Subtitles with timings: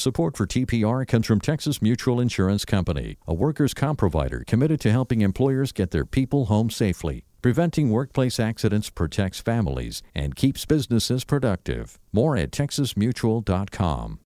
[0.00, 4.90] Support for TPR comes from Texas Mutual Insurance Company, a workers' comp provider committed to
[4.90, 7.26] helping employers get their people home safely.
[7.42, 11.98] Preventing workplace accidents protects families and keeps businesses productive.
[12.14, 14.20] More at texasmutual.com.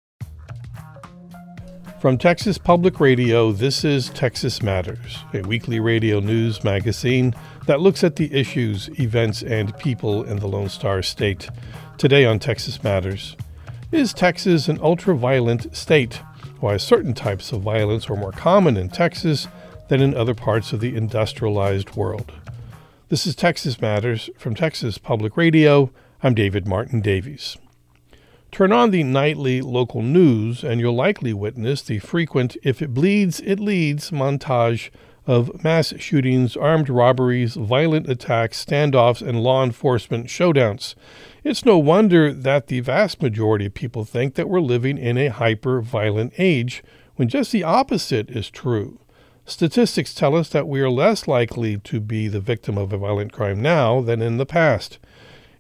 [1.99, 7.33] From Texas Public Radio, this is Texas Matters, a weekly radio news magazine
[7.65, 11.49] that looks at the issues, events, and people in the Lone Star State.
[11.97, 13.35] Today on Texas Matters,
[13.93, 16.15] is Texas an ultra violent state?
[16.59, 19.47] Why certain types of violence are more common in Texas
[19.87, 22.31] than in other parts of the industrialized world.
[23.09, 25.91] This is Texas Matters from Texas Public Radio.
[26.23, 27.57] I'm David Martin Davies.
[28.51, 33.41] Turn on the nightly local news, and you'll likely witness the frequent If It Bleeds,
[33.41, 34.89] It Leads montage
[35.25, 40.95] of mass shootings, armed robberies, violent attacks, standoffs, and law enforcement showdowns.
[41.43, 45.27] It's no wonder that the vast majority of people think that we're living in a
[45.27, 46.83] hyper violent age,
[47.15, 48.99] when just the opposite is true.
[49.45, 53.33] Statistics tell us that we are less likely to be the victim of a violent
[53.33, 54.99] crime now than in the past.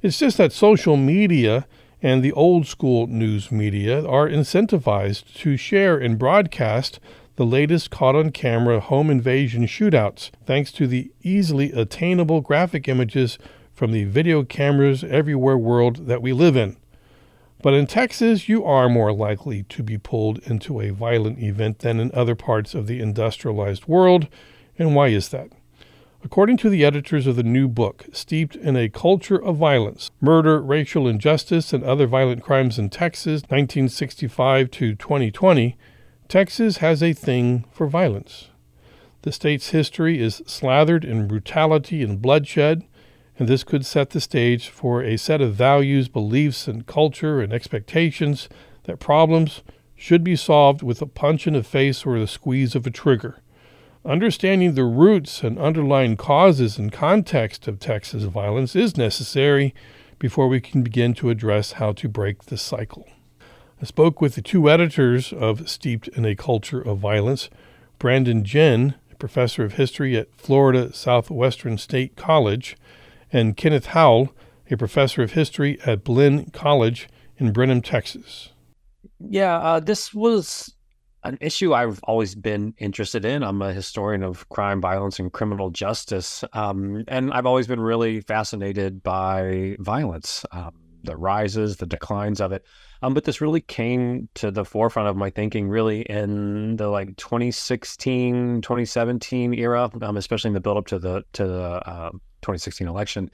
[0.01, 1.67] It's just that social media
[2.01, 6.99] and the old school news media are incentivized to share and broadcast
[7.35, 13.39] the latest caught on camera home invasion shootouts, thanks to the easily attainable graphic images
[13.73, 16.77] from the video cameras everywhere world that we live in.
[17.63, 21.99] But in Texas, you are more likely to be pulled into a violent event than
[21.99, 24.27] in other parts of the industrialized world.
[24.77, 25.49] And why is that?
[26.25, 30.61] According to the editors of the new book, Steeped in a Culture of Violence Murder,
[30.61, 35.77] Racial Injustice, and Other Violent Crimes in Texas, 1965 to 2020,
[36.27, 38.49] Texas has a thing for violence.
[39.21, 42.83] The state's history is slathered in brutality and bloodshed,
[43.37, 47.53] and this could set the stage for a set of values, beliefs, and culture and
[47.53, 48.49] expectations
[48.83, 49.61] that problems
[49.95, 53.37] should be solved with a punch in the face or the squeeze of a trigger.
[54.05, 59.73] Understanding the roots and underlying causes and context of Texas violence is necessary
[60.19, 63.07] before we can begin to address how to break the cycle.
[63.83, 67.49] I spoke with the two editors of Steeped in a Culture of Violence,
[67.99, 72.77] Brandon Ginn, professor of history at Florida Southwestern State College,
[73.29, 74.33] and Kenneth Howell,
[74.71, 78.51] a professor of history at Blinn College in Brenham, Texas.
[79.19, 80.73] Yeah, uh, this was
[81.25, 83.43] an issue I've always been interested in.
[83.43, 86.45] I'm a historian of crime, violence, and criminal justice.
[86.53, 92.51] Um, and I've always been really fascinated by violence, um, the rises, the declines of
[92.51, 92.65] it.
[93.01, 97.17] Um, but this really came to the forefront of my thinking really in the like
[97.17, 102.87] 2016, 2017 era, um, especially in the build up to the to the uh, 2016
[102.87, 103.29] election.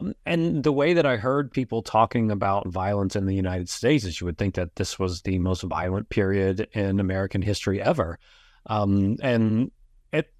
[0.00, 4.04] Um, and the way that I heard people talking about violence in the United States
[4.04, 8.18] is you would think that this was the most violent period in American history ever.
[8.66, 9.70] Um, and
[10.12, 10.32] it,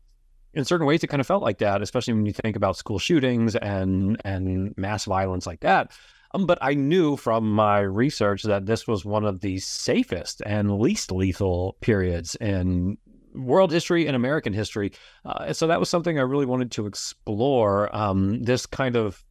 [0.54, 2.98] in certain ways, it kind of felt like that, especially when you think about school
[2.98, 5.92] shootings and and mass violence like that.
[6.34, 10.78] Um, but I knew from my research that this was one of the safest and
[10.78, 12.96] least lethal periods in
[13.34, 14.92] world history and American history.
[15.24, 17.94] Uh, so that was something I really wanted to explore.
[17.94, 19.24] Um, this kind of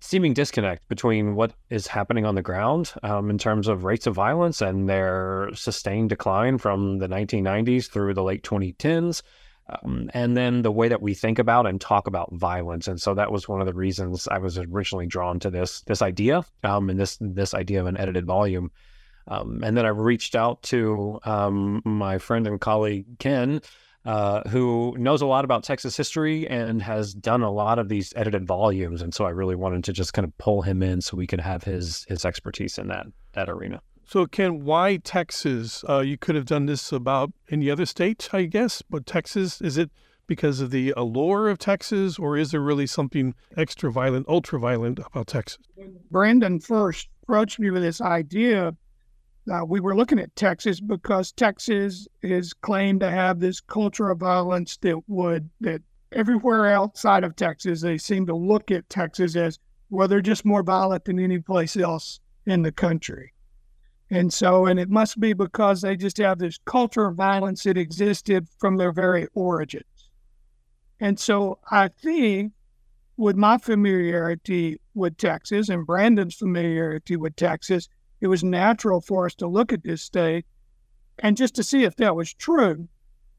[0.00, 4.14] seeming disconnect between what is happening on the ground um, in terms of rates of
[4.14, 9.22] violence and their sustained decline from the 1990s through the late 2010s.
[9.70, 13.14] Um, and then the way that we think about and talk about violence, and so
[13.14, 16.90] that was one of the reasons I was originally drawn to this this idea, um,
[16.90, 18.70] and this this idea of an edited volume.
[19.28, 23.60] Um, and then I reached out to um, my friend and colleague Ken,
[24.04, 28.12] uh, who knows a lot about Texas history and has done a lot of these
[28.16, 29.02] edited volumes.
[29.02, 31.40] And so I really wanted to just kind of pull him in so we could
[31.40, 33.80] have his his expertise in that that arena.
[34.10, 35.84] So, Ken, why Texas?
[35.88, 39.78] Uh, you could have done this about any other state, I guess, but Texas is
[39.78, 39.90] it?
[40.26, 45.00] because of the allure of Texas, or is there really something extra violent, ultra violent
[45.00, 45.58] about Texas?
[45.74, 48.76] When Brandon first approached me with this idea,
[49.52, 54.18] uh, we were looking at Texas because Texas is claimed to have this culture of
[54.18, 55.82] violence that would that
[56.12, 59.58] everywhere outside of Texas they seem to look at Texas as
[59.88, 63.32] well they're just more violent than any place else in the country.
[64.10, 67.78] And so, and it must be because they just have this culture of violence that
[67.78, 69.84] existed from their very origins.
[70.98, 72.52] And so I think
[73.16, 77.88] with my familiarity with Texas and Brandon's familiarity with Texas,
[78.20, 80.44] it was natural for us to look at this state
[81.20, 82.88] and just to see if that was true.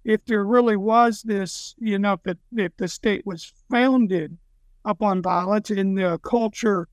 [0.03, 4.37] If there really was this, you know, that if the state was founded
[4.85, 6.87] upon violence and the culture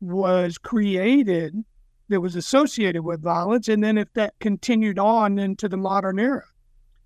[0.00, 1.64] was created
[2.08, 6.44] that was associated with violence, and then if that continued on into the modern era.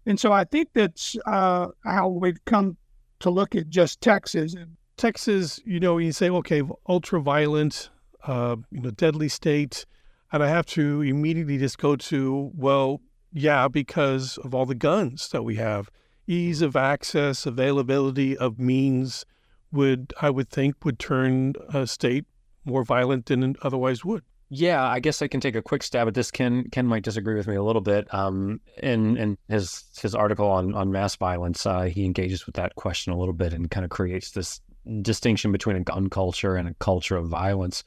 [0.06, 2.76] And so I think that's uh, how we've come
[3.20, 4.54] to look at just Texas.
[4.96, 7.90] Texas, you know, you say, okay, ultra violent,
[8.24, 9.86] uh, you know, deadly state.
[10.32, 13.00] And I have to immediately just go to, well,
[13.32, 15.90] yeah, because of all the guns that we have,
[16.26, 19.24] ease of access, availability of means
[19.70, 22.24] would, I would think, would turn a state
[22.64, 24.22] more violent than it otherwise would.
[24.54, 26.30] Yeah, I guess I can take a quick stab at this.
[26.30, 28.12] Ken Ken might disagree with me a little bit.
[28.12, 32.74] Um, in in his his article on on mass violence, uh, he engages with that
[32.74, 34.60] question a little bit and kind of creates this
[35.00, 37.82] distinction between a gun culture and a culture of violence.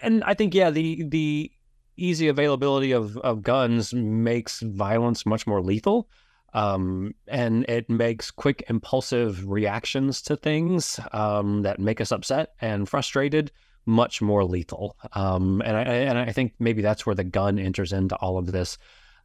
[0.00, 1.50] And I think yeah, the the
[1.96, 6.08] easy availability of of guns makes violence much more lethal.
[6.54, 12.88] Um, and it makes quick, impulsive reactions to things um, that make us upset and
[12.88, 13.50] frustrated
[13.86, 14.96] much more lethal.
[15.12, 18.52] Um, and I and I think maybe that's where the gun enters into all of
[18.52, 18.78] this.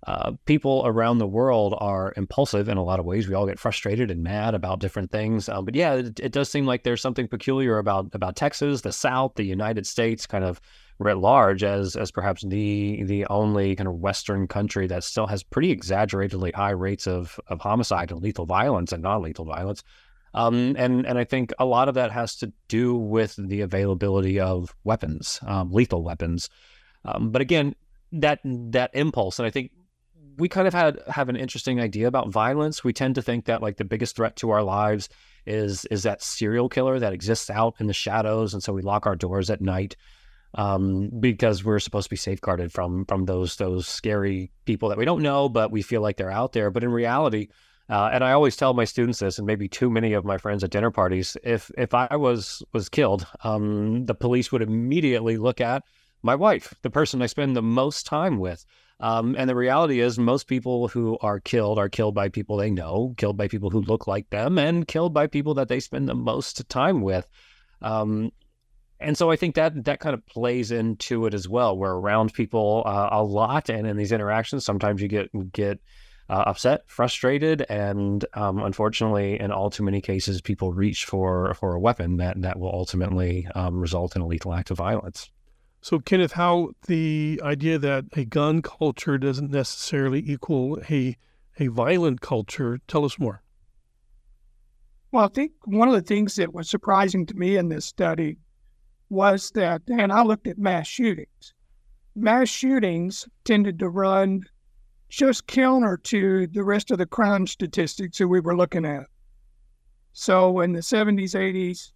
[0.07, 3.27] Uh, people around the world are impulsive in a lot of ways.
[3.27, 5.49] We all get frustrated and mad about different things.
[5.49, 8.91] Um, but yeah, it, it, does seem like there's something peculiar about about Texas, the
[8.91, 10.61] South, the United States, kind of
[10.99, 15.41] writ large, as as perhaps the the only kind of Western country that still has
[15.41, 19.83] pretty exaggeratedly high rates of of homicide and lethal violence and non lethal violence.
[20.35, 24.39] Um, and and I think a lot of that has to do with the availability
[24.39, 26.49] of weapons, um, lethal weapons.
[27.05, 27.73] Um, but again,
[28.11, 29.71] that that impulse, and I think
[30.37, 32.83] we kind of had have an interesting idea about violence.
[32.83, 35.07] We tend to think that like the biggest threat to our lives
[35.45, 39.05] is is that serial killer that exists out in the shadows, and so we lock
[39.05, 39.95] our doors at night
[40.55, 45.05] um, because we're supposed to be safeguarded from from those those scary people that we
[45.05, 46.71] don't know, but we feel like they're out there.
[46.71, 47.47] But in reality,
[47.89, 50.63] uh, and I always tell my students this, and maybe too many of my friends
[50.63, 51.37] at dinner parties.
[51.43, 55.83] If if I was was killed, um, the police would immediately look at
[56.23, 58.65] my wife, the person I spend the most time with.
[58.99, 62.71] Um, and the reality is, most people who are killed are killed by people they
[62.71, 66.07] know, killed by people who look like them, and killed by people that they spend
[66.07, 67.27] the most time with.
[67.81, 68.31] Um,
[68.99, 71.77] and so I think that that kind of plays into it as well.
[71.77, 75.79] We're around people uh, a lot, and in these interactions, sometimes you get get
[76.29, 81.73] uh, upset, frustrated, and um, unfortunately, in all too many cases, people reach for for
[81.73, 85.29] a weapon that that will ultimately um, result in a lethal act of violence.
[85.81, 91.15] So, Kenneth, how the idea that a gun culture doesn't necessarily equal a
[91.59, 92.79] a violent culture?
[92.87, 93.43] Tell us more.
[95.11, 98.39] Well, I think one of the things that was surprising to me in this study
[99.09, 101.53] was that, and I looked at mass shootings.
[102.15, 104.41] Mass shootings tended to run
[105.09, 109.05] just counter to the rest of the crime statistics that we were looking at.
[110.13, 111.91] So in the 70s, 80s,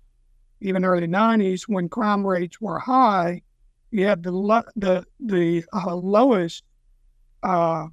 [0.61, 3.41] even early 90s, when crime rates were high,
[3.91, 4.31] you had the
[4.75, 6.63] the the uh, lowest
[7.41, 7.87] uh,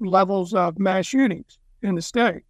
[0.00, 2.42] levels of mass shootings in the state.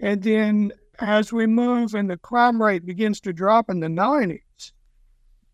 [0.00, 4.72] And then as we move and the crime rate begins to drop in the 90s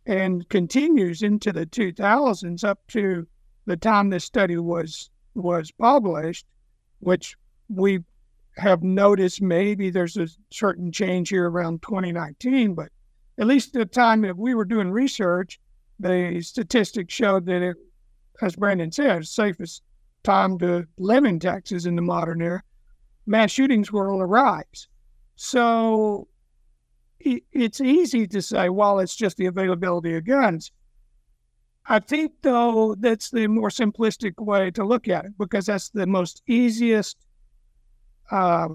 [0.06, 3.26] and continues into the 2000s up to
[3.66, 6.46] the time this study was was published,
[7.00, 7.36] which
[7.68, 8.00] we
[8.56, 12.88] have noticed maybe there's a certain change here around 2019, but
[13.38, 15.60] at least the time that we were doing research,
[15.98, 17.76] the statistics showed that it,
[18.40, 19.82] as Brandon said, safest
[20.22, 22.62] time to live in Texas in the modern era,
[23.26, 24.88] mass shootings were on the rise.
[25.36, 26.28] So
[27.20, 30.72] it, it's easy to say, well, it's just the availability of guns.
[31.88, 36.06] I think, though, that's the more simplistic way to look at it because that's the
[36.06, 37.16] most easiest
[38.30, 38.68] uh,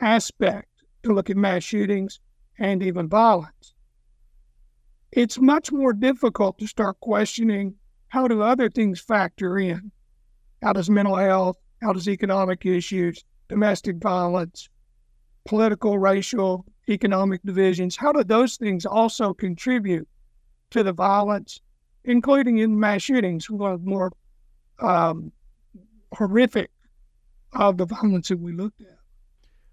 [0.00, 0.68] aspect
[1.04, 2.18] to look at mass shootings
[2.58, 3.74] and even violence.
[5.12, 7.76] It's much more difficult to start questioning
[8.08, 9.92] how do other things factor in?
[10.62, 14.68] How does mental health, how does economic issues, domestic violence,
[15.44, 20.08] political, racial, economic divisions, how do those things also contribute
[20.70, 21.60] to the violence
[22.04, 24.12] including in mass shootings, the more
[24.80, 25.32] um,
[26.12, 26.70] horrific
[27.52, 28.98] of the violence that we looked at.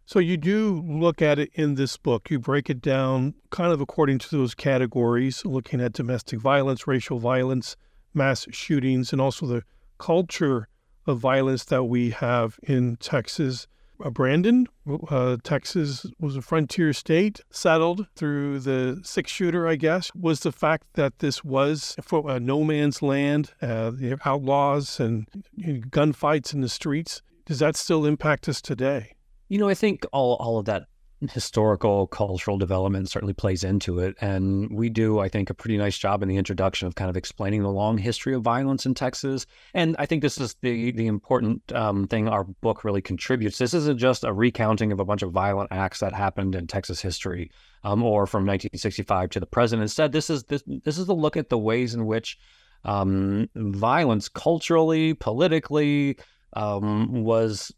[0.06, 2.30] So you do look at it in this book.
[2.30, 7.20] You break it down kind of according to those categories, looking at domestic violence, racial
[7.20, 7.78] violence,
[8.14, 9.64] mass shootings, and also the
[10.00, 10.68] culture
[11.08, 13.68] of violence that we have in Texas
[14.10, 14.68] Brandon,
[15.10, 20.12] uh, Texas was a frontier state, settled through the six shooter, I guess.
[20.16, 25.28] Was the fact that this was for, uh, no man's land, uh, the outlaws and
[25.56, 29.16] you know, gunfights in the streets, does that still impact us today?
[29.50, 30.84] You know, I think all, all of that
[31.30, 34.16] historical, cultural development certainly plays into it.
[34.22, 37.18] And we do, I think, a pretty nice job in the introduction of kind of
[37.18, 39.46] explaining the long history of violence in Texas.
[39.74, 43.58] And I think this is the the important um, thing our book really contributes.
[43.58, 47.02] This isn't just a recounting of a bunch of violent acts that happened in Texas
[47.02, 47.52] history
[47.84, 49.82] um, or from 1965 to the present.
[49.82, 52.38] Instead, this is this this is a look at the ways in which
[52.84, 56.18] um, violence, culturally, politically,
[56.54, 57.72] um, was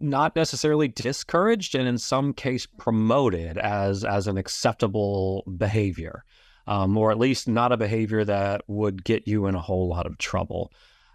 [0.00, 6.24] not necessarily discouraged and in some case promoted as as an acceptable behavior
[6.66, 10.06] um, or at least not a behavior that would get you in a whole lot
[10.06, 10.72] of trouble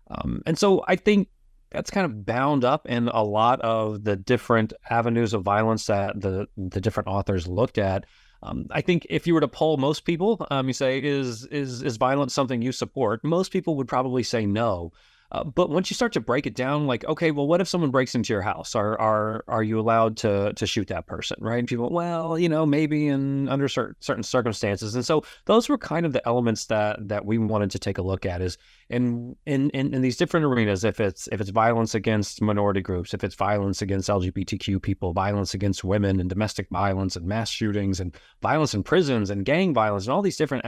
[0.09, 1.27] um, and so i think
[1.71, 6.19] that's kind of bound up in a lot of the different avenues of violence that
[6.19, 8.05] the the different authors looked at
[8.43, 11.81] um, I think if you were to poll most people, um, you say, is is
[11.81, 13.23] is violence something you support?
[13.23, 14.91] Most people would probably say no.
[15.31, 17.91] Uh, but once you start to break it down, like, okay, well, what if someone
[17.91, 18.75] breaks into your house?
[18.75, 21.37] Are are are you allowed to to shoot that person?
[21.39, 21.59] Right?
[21.59, 24.95] And people, well, you know, maybe in under certain certain circumstances.
[24.95, 28.01] And so those were kind of the elements that that we wanted to take a
[28.01, 28.57] look at is
[28.89, 30.83] in in in, in these different arenas.
[30.83, 35.53] If it's if it's violence against minority groups, if it's violence against LGBTQ people, violence
[35.53, 40.05] against women, and domestic violence and mass shootings and violence in prisons and gang violence
[40.05, 40.65] and all these different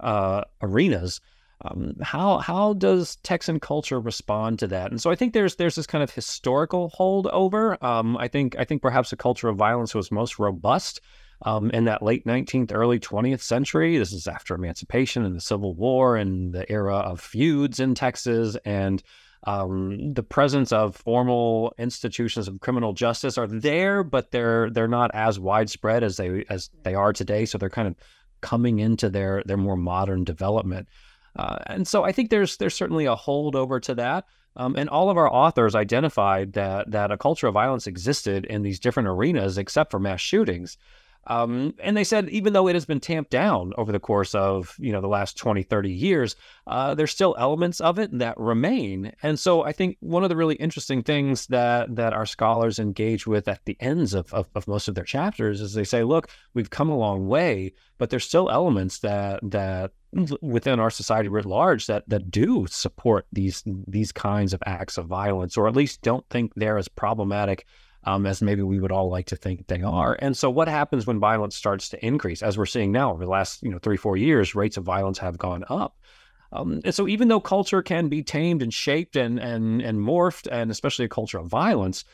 [0.00, 1.20] uh, arenas
[1.64, 4.90] um, how how does Texan culture respond to that?
[4.90, 7.82] And so I think there's there's this kind of historical holdover.
[7.82, 11.00] Um, I think I think perhaps the culture of violence was most robust
[11.42, 13.96] um, in that late 19th, early 20th century.
[13.98, 18.56] This is after emancipation and the Civil War and the era of feuds in Texas
[18.64, 19.02] and
[19.46, 25.10] um, the presence of formal institutions of criminal justice are there, but they're they're not
[25.14, 27.44] as widespread as they as they are today.
[27.44, 27.94] So they're kind of
[28.40, 30.88] coming into their their more modern development.
[31.36, 34.26] Uh, and so I think there's there's certainly a holdover to that.
[34.56, 38.62] Um, and all of our authors identified that that a culture of violence existed in
[38.62, 40.76] these different arenas, except for mass shootings.
[41.26, 44.76] Um, and they said even though it has been tamped down over the course of
[44.78, 46.36] you know the last 20 30 years
[46.66, 50.36] uh, there's still elements of it that remain and so i think one of the
[50.36, 54.68] really interesting things that that our scholars engage with at the ends of, of, of
[54.68, 58.26] most of their chapters is they say look we've come a long way but there's
[58.26, 59.92] still elements that that
[60.40, 65.06] within our society writ large that that do support these these kinds of acts of
[65.06, 67.66] violence or at least don't think they're as problematic
[68.06, 70.16] um, as maybe we would all like to think they are.
[70.18, 73.30] And so, what happens when violence starts to increase, as we're seeing now over the
[73.30, 75.96] last you know three four years, rates of violence have gone up.
[76.52, 80.46] Um, and so, even though culture can be tamed and shaped and and and morphed,
[80.50, 82.04] and especially a culture of violence,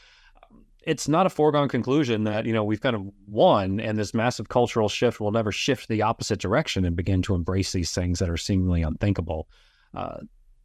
[0.82, 4.48] it's not a foregone conclusion that you know we've kind of won, and this massive
[4.48, 8.30] cultural shift will never shift the opposite direction and begin to embrace these things that
[8.30, 9.48] are seemingly unthinkable.
[9.94, 10.18] Uh,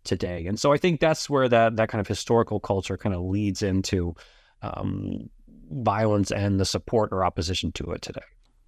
[0.04, 3.24] today and so i think that's where that that kind of historical culture kind of
[3.24, 4.14] leads into
[4.62, 5.32] um,
[5.72, 8.22] violence and the support or opposition to it today.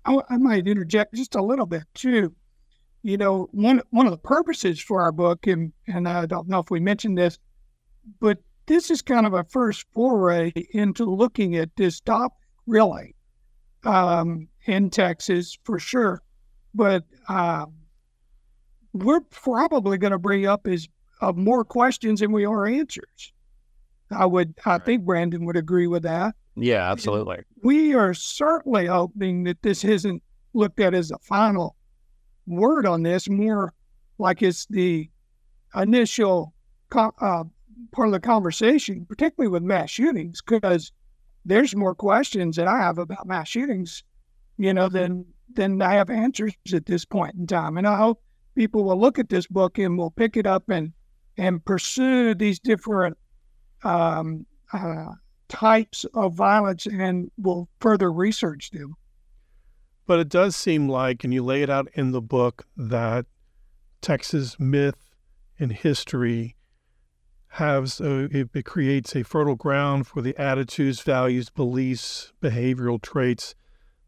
[0.06, 2.34] I, I might interject just a little bit too.
[3.04, 6.60] You know, one one of the purposes for our book, and and I don't know
[6.60, 7.38] if we mentioned this,
[8.20, 13.16] but this is kind of a first foray into looking at this topic, really,
[13.84, 16.22] um, in Texas for sure.
[16.74, 17.74] But um,
[18.94, 20.88] we're probably going to bring up is
[21.22, 23.34] uh, more questions than we are answers.
[24.12, 24.86] I would, I right.
[24.86, 26.36] think Brandon would agree with that.
[26.56, 27.40] Yeah, absolutely.
[27.64, 31.76] We are certainly hoping that this isn't looked at as a final
[32.46, 33.74] word on this, more
[34.18, 35.10] like it's the
[35.76, 36.54] initial
[36.96, 37.44] uh,
[37.92, 40.92] part of the conversation, particularly with mass shootings, because
[41.46, 44.04] there's more questions that I have about mass shootings,
[44.58, 47.78] you know, than than I have answers at this point in time.
[47.78, 48.22] And I hope
[48.54, 50.92] people will look at this book and will pick it up and
[51.38, 53.18] and pursue these different
[53.84, 55.14] um, uh,
[55.48, 58.96] types of violence and will further research them.
[60.06, 63.26] But it does seem like, and you lay it out in the book, that
[64.02, 65.12] Texas myth
[65.60, 66.57] and history
[67.50, 73.56] has a, it, creates a fertile ground for the attitudes, values, beliefs, behavioral traits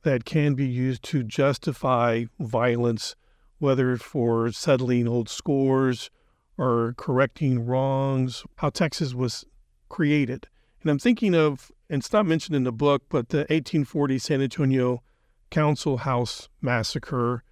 [0.03, 3.15] that can be used to justify violence,
[3.57, 6.09] whether for settling old scores
[6.57, 8.43] or correcting wrongs.
[8.57, 9.45] How Texas was
[9.89, 10.47] created.
[10.81, 14.41] And I'm thinking of, and it's not mentioned in the book, but the 1840 San
[14.41, 15.01] Antonio
[15.49, 17.43] Council House Massacre,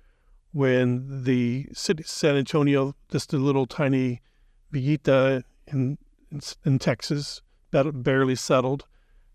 [0.51, 4.21] when the city San Antonio, just a little tiny
[4.71, 5.97] villita in,
[6.31, 8.85] in, in Texas, barely settled,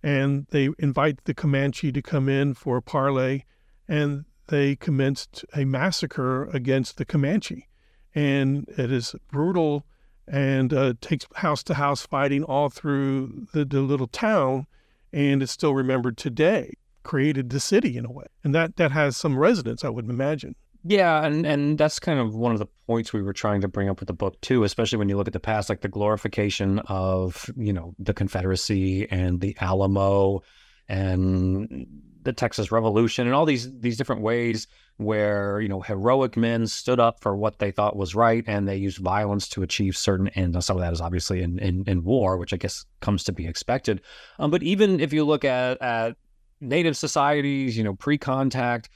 [0.03, 3.45] and they invite the Comanche to come in for a parley,
[3.87, 7.69] and they commenced a massacre against the Comanche.
[8.15, 9.87] And it is brutal
[10.27, 14.67] and uh, takes house to house fighting all through the, the little town,
[15.13, 16.75] and it's still remembered today.
[17.03, 20.55] created the city in a way, and that that has some resonance, I would imagine.
[20.85, 23.89] Yeah, and and that's kind of one of the points we were trying to bring
[23.89, 26.81] up with the book too, especially when you look at the past, like the glorification
[26.81, 30.43] of you know the Confederacy and the Alamo
[30.89, 31.87] and
[32.23, 36.99] the Texas Revolution and all these these different ways where you know heroic men stood
[36.99, 40.67] up for what they thought was right and they used violence to achieve certain ends.
[40.67, 43.47] Some of that is obviously in, in, in war, which I guess comes to be
[43.47, 44.01] expected.
[44.41, 46.17] Um, but even if you look at at
[46.61, 48.89] native societies, you know, pre-contact,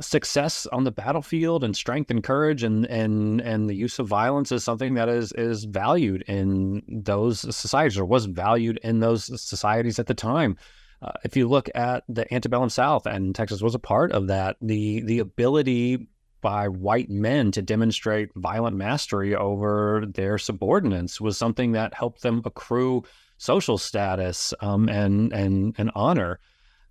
[0.00, 4.52] success on the battlefield and strength and courage and and and the use of violence
[4.52, 9.98] is something that is is valued in those societies or was valued in those societies
[9.98, 10.56] at the time.
[11.00, 14.56] Uh, if you look at the antebellum South, and Texas was a part of that,
[14.60, 16.08] the the ability
[16.40, 22.42] by white men to demonstrate violent mastery over their subordinates was something that helped them
[22.44, 23.02] accrue
[23.38, 26.38] social status um, and and and honor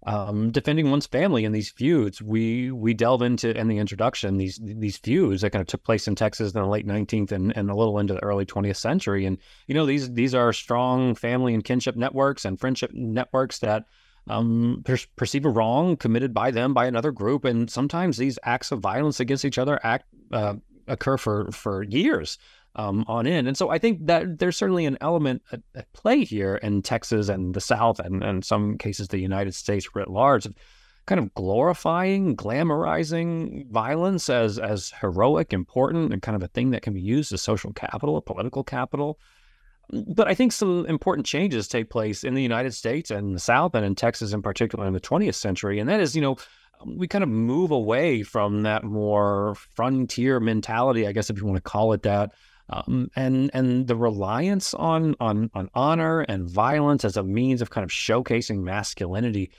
[0.05, 2.21] um, defending one's family in these feuds.
[2.21, 6.07] We we delve into in the introduction these these feuds that kind of took place
[6.07, 9.25] in Texas in the late 19th and, and a little into the early 20th century.
[9.25, 9.37] And
[9.67, 13.85] you know these these are strong family and kinship networks and friendship networks that
[14.29, 18.71] um, per- perceive a wrong committed by them by another group, and sometimes these acts
[18.71, 20.55] of violence against each other act uh,
[20.87, 22.37] occur for for years
[22.77, 23.47] um, on in.
[23.47, 27.27] And so I think that there's certainly an element at, at, play here in Texas
[27.27, 30.55] and the South, and in some cases the United States writ large, of
[31.07, 36.83] kind of glorifying, glamorizing violence as as heroic, important, and kind of a thing that
[36.83, 39.19] can be used as social capital, political capital.
[39.89, 43.73] But I think some important changes take place in the United States and the South,
[43.73, 45.79] and in Texas in particular in the 20th century.
[45.79, 46.37] And that is, you know,
[46.85, 51.57] we kind of move away from that more frontier mentality, I guess, if you want
[51.57, 52.33] to call it that,
[52.69, 57.69] um, and and the reliance on on on honor and violence as a means of
[57.69, 59.51] kind of showcasing masculinity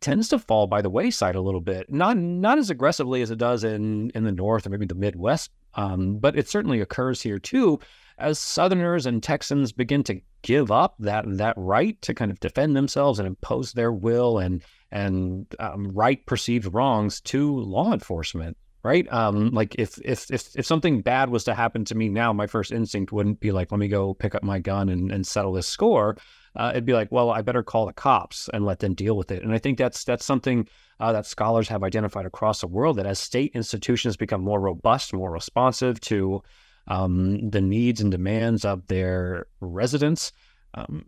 [0.00, 1.90] tends to fall by the wayside a little bit.
[1.90, 5.50] Not not as aggressively as it does in in the North or maybe the Midwest,
[5.74, 7.80] um, but it certainly occurs here too,
[8.18, 12.76] as Southerners and Texans begin to give up that that right to kind of defend
[12.76, 19.10] themselves and impose their will and and um, right perceived wrongs to law enforcement right?
[19.12, 22.46] Um, like if if if if something bad was to happen to me now, my
[22.46, 25.52] first instinct wouldn't be like, let me go pick up my gun and, and settle
[25.52, 26.16] this score.
[26.54, 29.30] Uh, it'd be like, well, I better call the cops and let them deal with
[29.30, 29.42] it.
[29.42, 30.68] And I think that's that's something
[31.00, 35.12] uh, that scholars have identified across the world that as state institutions become more robust,
[35.12, 36.42] more responsive to
[36.88, 40.32] um, the needs and demands of their residents,
[40.74, 41.04] um,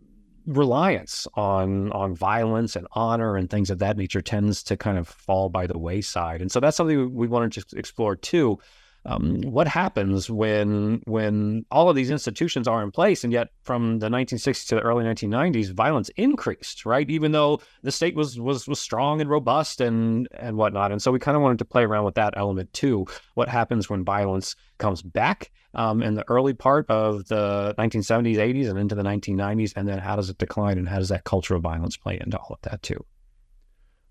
[0.49, 5.07] reliance on on violence and honor and things of that nature tends to kind of
[5.07, 6.41] fall by the wayside.
[6.41, 8.59] And so that's something we wanted to just explore too.
[9.05, 13.99] Um, what happens when when all of these institutions are in place and yet from
[13.99, 17.09] the 1960s to the early 1990s violence increased right?
[17.09, 20.91] Even though the state was was was strong and robust and and whatnot.
[20.91, 23.05] And so we kind of wanted to play around with that element too.
[23.35, 28.69] What happens when violence comes back um, in the early part of the 1970s 80s
[28.69, 31.55] and into the 1990s and then how does it decline and how does that culture
[31.55, 33.05] of violence play into all of that too?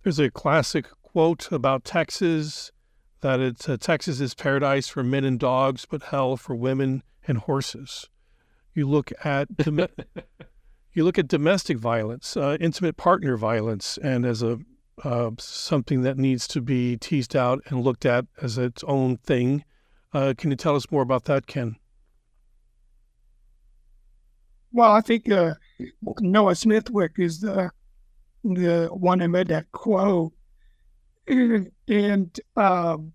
[0.03, 2.71] There's a classic quote about texas
[3.21, 7.39] that it's uh, Texas is paradise for men and dogs, but hell for women and
[7.39, 8.09] horses.
[8.75, 9.89] You look at dom-
[10.93, 14.59] you look at domestic violence, uh, intimate partner violence, and as a
[15.05, 19.65] uh, something that needs to be teased out and looked at as its own thing.
[20.13, 21.77] Uh, can you tell us more about that, Ken?
[24.73, 25.55] Well, I think uh,
[26.21, 27.71] Noah Smithwick is the
[28.45, 30.33] the one who made that quote
[31.89, 33.13] and um,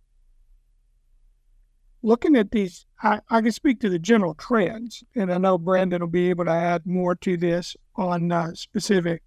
[2.03, 6.01] looking at these, I, I, can speak to the general trends, and I know Brandon
[6.01, 9.23] will be able to add more to this on uh, specific.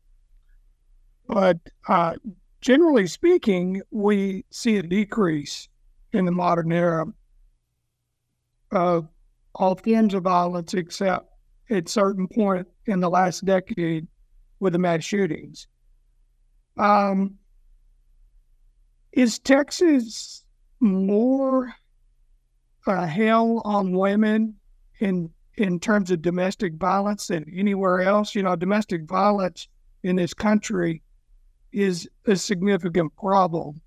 [1.27, 2.15] But uh,
[2.61, 5.69] generally speaking, we see a decrease
[6.13, 7.07] in the modern era
[8.71, 9.09] of
[9.55, 11.29] all forms of violence, except
[11.71, 14.07] at certain point in the last decade
[14.61, 15.67] with the mass shootings.
[16.77, 17.39] Um,
[19.17, 20.45] is Texas
[20.79, 21.75] more
[22.87, 24.55] uh, hell on women
[25.01, 28.35] in in terms of domestic violence than anywhere else?
[28.35, 29.69] You know, domestic violence
[30.03, 31.03] in this country
[31.73, 33.81] is a significant problem,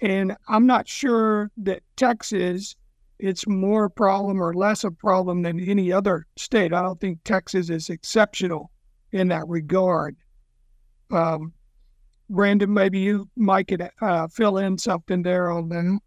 [0.00, 2.76] and I'm not sure that Texas
[3.18, 6.72] it's more a problem or less a problem than any other state.
[6.72, 8.70] I don't think Texas is exceptional
[9.10, 10.16] in that regard.
[11.10, 11.52] Um,
[12.28, 16.00] Brandon, maybe you might could uh, fill in something there on that.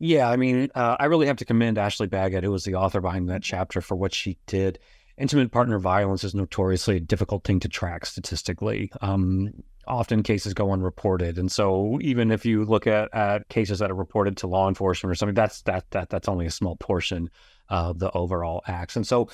[0.00, 3.00] Yeah, I mean, uh, I really have to commend Ashley Baggett, who was the author
[3.00, 4.78] behind that chapter, for what she did
[5.16, 8.90] intimate partner violence is notoriously a difficult thing to track statistically.
[9.00, 9.52] Um,
[9.86, 13.94] often cases go unreported, and so even if you look at, at cases that are
[13.94, 17.30] reported to law enforcement or something, that's that that that's only a small portion
[17.68, 18.96] of the overall acts.
[18.96, 19.28] And so,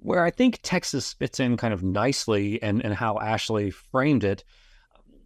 [0.00, 4.44] where I think Texas fits in kind of nicely, and and how Ashley framed it,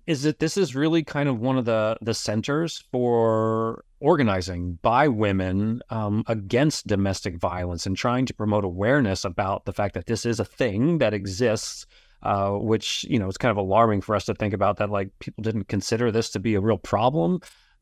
[0.07, 5.09] is that this is really kind of one of the the centers for organizing by
[5.09, 10.27] women um, against domestic violence and trying to promote awareness about the fact that this
[10.27, 11.87] is a thing that exists.
[12.23, 15.11] Uh, which you know it's kind of alarming for us to think about that like
[15.21, 17.39] people didn't consider this to be a real problem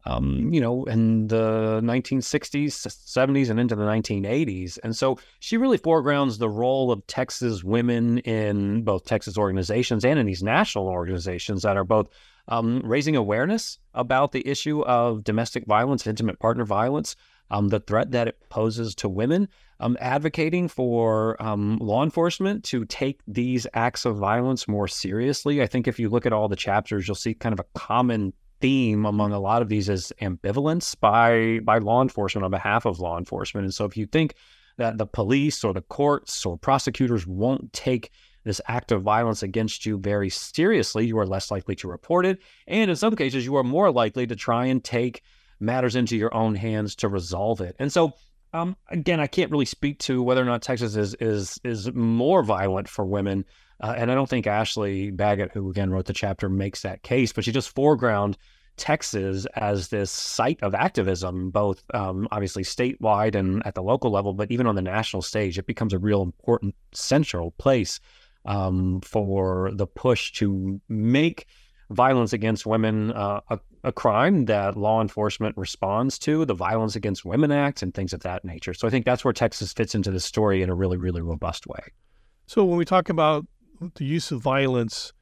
[0.06, 4.78] um, you know, in the 1960s, 70s, and into the 1980s.
[4.84, 10.18] And so she really foregrounds the role of Texas women in both Texas organizations and
[10.18, 12.08] in these national organizations that are both
[12.48, 17.16] um, raising awareness about the issue of domestic violence, intimate partner violence,
[17.50, 19.48] um, the threat that it poses to women,
[19.80, 25.62] um, advocating for um, law enforcement to take these acts of violence more seriously.
[25.62, 28.32] I think if you look at all the chapters, you'll see kind of a common
[28.64, 32.98] theme among a lot of these is ambivalence by by law enforcement on behalf of
[32.98, 33.62] law enforcement.
[33.62, 34.36] And so if you think
[34.78, 38.10] that the police or the courts or prosecutors won't take
[38.44, 42.40] this act of violence against you very seriously, you are less likely to report it.
[42.66, 45.20] And in some cases, you are more likely to try and take
[45.60, 47.76] matters into your own hands to resolve it.
[47.78, 48.14] And so
[48.54, 52.42] um, again, I can't really speak to whether or not Texas is is is more
[52.42, 53.44] violent for women
[53.80, 57.32] uh, and I don't think Ashley Baggett, who again wrote the chapter, makes that case,
[57.32, 58.38] but she just foreground
[58.76, 64.34] Texas as this site of activism, both um, obviously statewide and at the local level,
[64.34, 68.00] but even on the national stage, it becomes a real important central place
[68.44, 71.46] um, for the push to make
[71.90, 77.24] violence against women uh, a, a, crime that law enforcement responds to, the Violence Against
[77.24, 78.74] Women Act, and things of that nature.
[78.74, 81.66] So I think that's where Texas fits into the story in a really, really robust
[81.66, 81.80] way.
[82.46, 83.46] So when we talk about
[83.94, 85.12] the use of violence,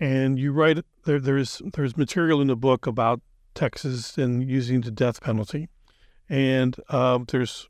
[0.00, 1.20] and you write there.
[1.20, 3.20] There's there's material in the book about
[3.54, 5.68] Texas and using the death penalty,
[6.28, 7.68] and um, there's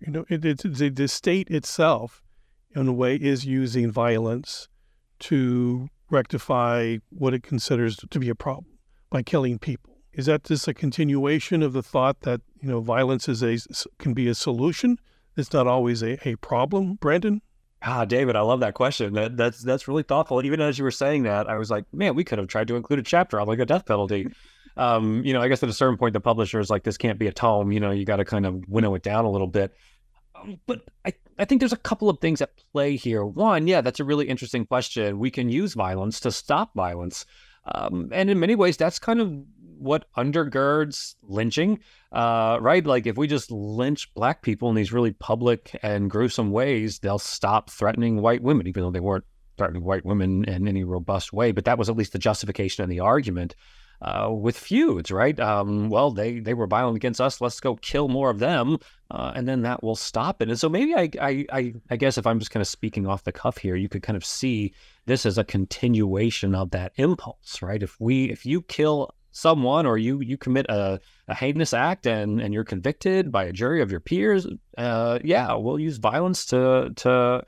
[0.00, 2.22] you know it, it's the, the state itself,
[2.74, 4.68] in a way, is using violence
[5.18, 8.78] to rectify what it considers to be a problem
[9.10, 9.98] by killing people.
[10.12, 13.58] Is that just a continuation of the thought that you know violence is a
[13.98, 14.98] can be a solution?
[15.36, 17.42] It's not always a, a problem, Brandon.
[17.80, 19.14] Ah, David, I love that question.
[19.14, 20.44] That, that's that's really thoughtful.
[20.44, 22.76] Even as you were saying that, I was like, man, we could have tried to
[22.76, 24.28] include a chapter on like a death penalty.
[24.78, 27.18] Um, you know, I guess at a certain point, the publisher is like, this can't
[27.18, 27.72] be a tome.
[27.72, 29.74] You know, you got to kind of winnow it down a little bit.
[30.36, 33.24] Um, but I, I think there's a couple of things at play here.
[33.24, 35.18] One, yeah, that's a really interesting question.
[35.18, 37.26] We can use violence to stop violence.
[37.64, 39.32] Um, and in many ways, that's kind of
[39.78, 41.80] what undergirds lynching,
[42.12, 42.84] uh, right?
[42.84, 47.18] Like if we just lynch black people in these really public and gruesome ways, they'll
[47.18, 49.24] stop threatening white women, even though they weren't
[49.56, 51.52] threatening white women in any robust way.
[51.52, 53.54] But that was at least the justification and the argument.
[54.00, 55.40] Uh, with feuds, right?
[55.40, 57.40] Um, well, they they were violent against us.
[57.40, 58.78] Let's go kill more of them,
[59.10, 60.48] uh, and then that will stop it.
[60.48, 63.24] And so maybe I, I I I guess if I'm just kind of speaking off
[63.24, 64.72] the cuff here, you could kind of see
[65.06, 67.82] this as a continuation of that impulse, right?
[67.82, 72.40] If we if you kill someone or you you commit a, a heinous act and
[72.40, 76.90] and you're convicted by a jury of your peers, uh, yeah, we'll use violence to
[76.96, 77.44] to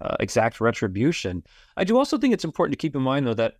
[0.00, 1.42] uh, exact retribution.
[1.76, 3.54] I do also think it's important to keep in mind though that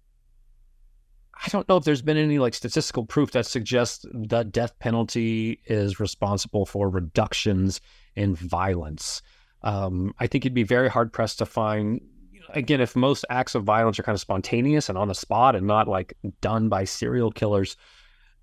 [1.44, 5.60] I don't know if there's been any like statistical proof that suggests the death penalty
[5.66, 7.80] is responsible for reductions
[8.14, 9.20] in violence.
[9.62, 12.00] Um, I think you'd be very hard pressed to find
[12.50, 15.66] again, if most acts of violence are kind of spontaneous and on the spot and
[15.66, 17.76] not like done by serial killers,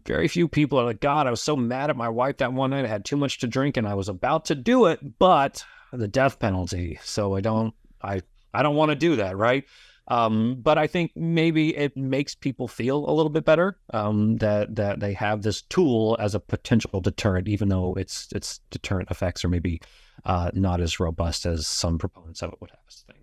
[0.05, 2.71] very few people are like, God, I was so mad at my wife that one
[2.71, 2.85] night.
[2.85, 6.07] I had too much to drink and I was about to do it, but the
[6.07, 6.99] death penalty.
[7.03, 8.21] So I don't, I,
[8.53, 9.65] I don't want to do that, right?
[10.07, 14.75] Um, but I think maybe it makes people feel a little bit better um, that
[14.75, 19.45] that they have this tool as a potential deterrent, even though its its deterrent effects
[19.45, 19.79] are maybe
[20.25, 23.20] uh, not as robust as some proponents of it would have us think.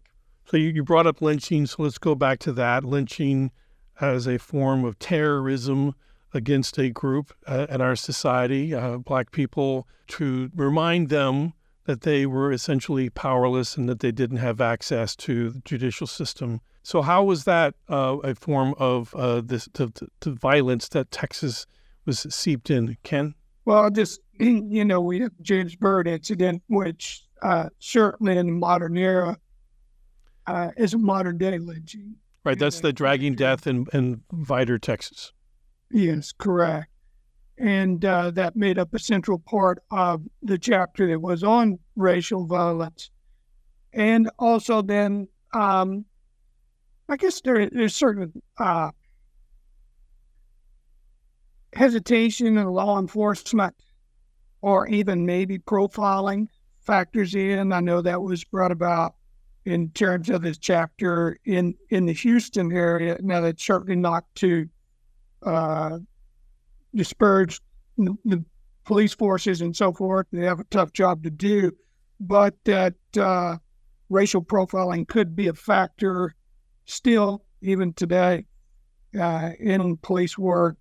[0.51, 2.83] So you, you brought up lynching, so let's go back to that.
[2.83, 3.51] Lynching
[4.01, 5.95] as a form of terrorism
[6.33, 11.53] against a group uh, in our society, uh, Black people, to remind them
[11.85, 16.63] that they were essentially powerless and that they didn't have access to the judicial system.
[16.83, 19.93] So, how was that uh, a form of uh, this to
[20.25, 21.67] violence that Texas
[22.07, 22.97] was seeped in?
[23.03, 23.35] Ken?
[23.67, 28.97] Well, just you know, we have James Byrd incident, which uh, certainly in the modern
[28.97, 29.37] era
[30.49, 32.17] uh, is a modern day lynching.
[32.45, 35.33] Right, that's the dragging death in, in Vidor, Texas.
[35.91, 36.89] Yes, correct.
[37.59, 42.47] And uh, that made up a central part of the chapter that was on racial
[42.47, 43.11] violence.
[43.93, 46.05] and also then um,
[47.09, 48.91] I guess there, there's certain uh,
[51.73, 53.75] hesitation in law enforcement
[54.61, 56.49] or even maybe profiling
[56.81, 57.73] factors in.
[57.73, 59.15] I know that was brought about
[59.68, 63.18] in terms of this chapter in, in the Houston area.
[63.20, 64.66] Now, that's certainly not to
[65.42, 65.98] uh,
[66.94, 67.61] disparage
[67.98, 68.44] the,
[68.85, 70.26] police forces and so forth.
[70.33, 71.72] They have a tough job to do,
[72.18, 73.59] but that uh,
[74.09, 76.35] racial profiling could be a factor
[76.87, 78.46] still, even today,
[79.20, 80.78] uh, in police work.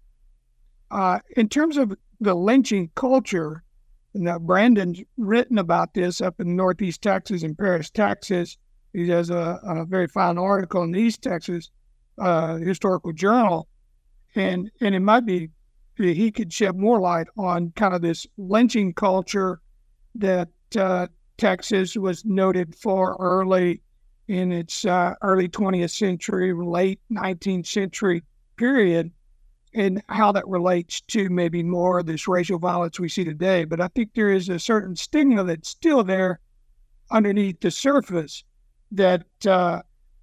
[0.90, 3.66] Uh, in terms of the lynching culture,
[4.14, 8.58] now Brandon's written about this up in Northeast Texas and Paris, Texas.
[8.98, 11.70] He has a, a very fine article in the East Texas
[12.18, 13.68] uh, Historical Journal,
[14.34, 15.52] and and it might be
[15.98, 19.62] he could shed more light on kind of this lynching culture
[20.16, 21.06] that uh,
[21.38, 23.84] Texas was noted for early
[24.30, 28.24] in its uh, early 20th century, late 19th century
[28.56, 29.12] period,
[29.76, 33.64] and how that relates to maybe more of this racial violence we see today.
[33.64, 36.40] But I think there is a certain stigma that's still there
[37.12, 38.44] underneath the surface
[38.92, 39.82] that uh,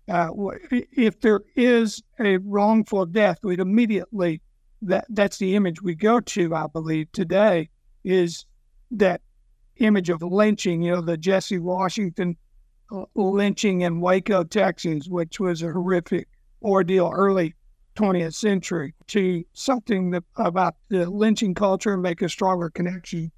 [0.08, 0.30] uh,
[0.70, 4.40] if there is a wrongful death, we'd immediately
[4.82, 6.54] that that's the image we go to.
[6.54, 7.70] I believe today
[8.04, 8.44] is
[8.90, 9.22] that
[9.76, 10.82] image of lynching.
[10.82, 12.36] You know, the Jesse Washington
[12.92, 16.28] uh, lynching in Waco, Texas, which was a horrific
[16.62, 17.54] ordeal early
[17.96, 23.30] 20th century, to something that, about the lynching culture and make a stronger connection.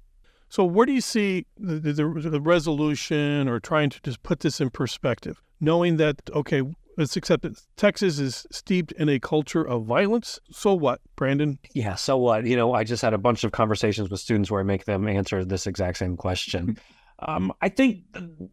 [0.49, 4.61] So, where do you see the, the, the resolution or trying to just put this
[4.61, 6.63] in perspective, knowing that, okay,
[6.97, 7.59] let's accept it.
[7.75, 10.39] Texas is steeped in a culture of violence.
[10.51, 11.59] So what, Brandon?
[11.73, 12.45] Yeah, so what?
[12.45, 15.07] You know, I just had a bunch of conversations with students where I make them
[15.07, 16.77] answer this exact same question.
[17.19, 18.03] Um, I think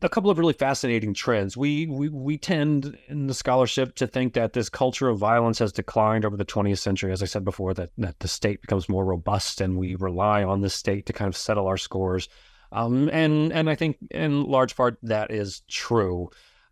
[0.00, 1.54] a couple of really fascinating trends.
[1.54, 5.70] We, we we tend in the scholarship to think that this culture of violence has
[5.70, 7.12] declined over the 20th century.
[7.12, 10.62] As I said before, that that the state becomes more robust and we rely on
[10.62, 12.28] the state to kind of settle our scores.
[12.72, 16.30] Um, and and I think in large part that is true.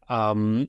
[0.09, 0.69] Um,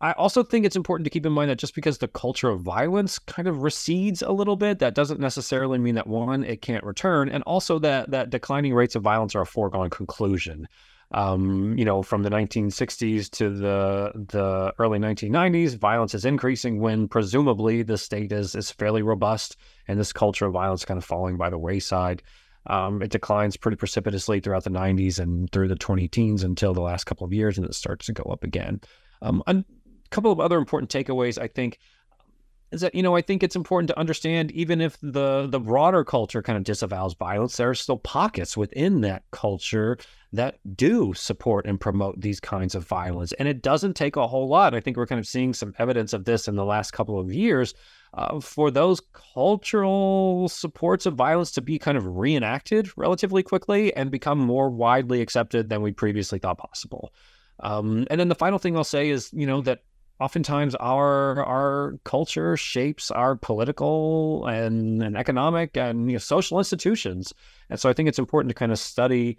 [0.00, 2.60] I also think it's important to keep in mind that just because the culture of
[2.60, 6.84] violence kind of recedes a little bit, that doesn't necessarily mean that one, it can't
[6.84, 10.68] return, and also that that declining rates of violence are a foregone conclusion.
[11.10, 17.08] Um, you know, from the 1960s to the the early 1990s, violence is increasing when
[17.08, 19.56] presumably the state is is fairly robust,
[19.88, 22.22] and this culture of violence kind of falling by the wayside.
[22.66, 26.82] Um, it declines pretty precipitously throughout the 90s and through the 20 teens until the
[26.82, 28.80] last couple of years, and it starts to go up again.
[29.22, 29.42] Um,
[30.10, 31.78] couple of other important takeaways, I think,
[32.70, 36.04] is that you know I think it's important to understand even if the the broader
[36.04, 39.98] culture kind of disavows violence, there are still pockets within that culture
[40.32, 44.48] that do support and promote these kinds of violence, and it doesn't take a whole
[44.48, 44.74] lot.
[44.74, 47.32] I think we're kind of seeing some evidence of this in the last couple of
[47.32, 47.74] years.
[48.14, 49.02] Uh, for those
[49.34, 55.20] cultural supports of violence to be kind of reenacted relatively quickly and become more widely
[55.20, 57.12] accepted than we previously thought possible.
[57.60, 59.80] Um, and then the final thing I'll say is, you know, that
[60.20, 67.32] oftentimes our our culture shapes our political and, and economic and you know, social institutions.
[67.70, 69.38] And so i think it's important to kind of study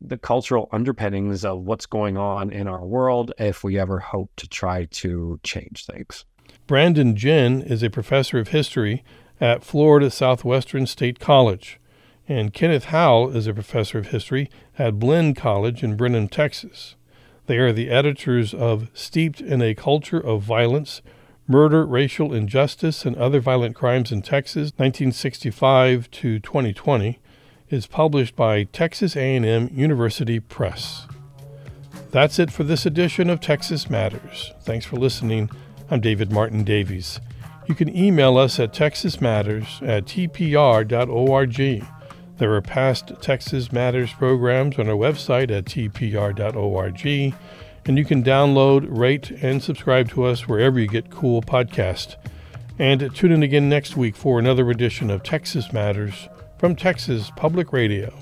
[0.00, 4.48] the cultural underpinnings of what's going on in our world if we ever hope to
[4.48, 6.24] try to change things.
[6.66, 9.02] Brandon Ginn is a professor of history
[9.40, 11.80] at florida southwestern state college.
[12.28, 16.94] And kenneth howell is a professor of history at blinn college in brenham texas
[17.48, 21.00] they are the editors of Steeped in a Culture of Violence,
[21.48, 27.18] Murder, Racial Injustice, and Other Violent Crimes in Texas, 1965 to 2020,
[27.70, 31.06] is published by Texas A&M University Press.
[32.10, 34.52] That's it for this edition of Texas Matters.
[34.60, 35.48] Thanks for listening.
[35.90, 37.18] I'm David Martin Davies.
[37.66, 41.84] You can email us at texasmatters at tpr.org.
[42.38, 47.34] There are past Texas Matters programs on our website at tpr.org,
[47.84, 52.14] and you can download, rate, and subscribe to us wherever you get cool podcasts.
[52.78, 57.72] And tune in again next week for another edition of Texas Matters from Texas Public
[57.72, 58.16] Radio.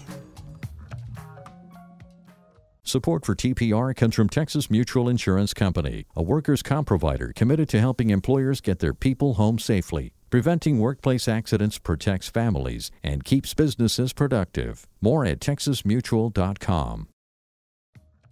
[2.85, 7.81] Support for TPR comes from Texas Mutual Insurance Company, a workers' comp provider committed to
[7.81, 10.16] helping employers get their people home safely.
[10.29, 14.87] Preventing workplace accidents protects families and keeps businesses productive.
[15.01, 17.09] More at texasmutual.com.